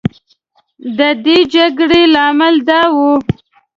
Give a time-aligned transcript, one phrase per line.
[0.97, 2.97] د دې جګړې لامل دا و.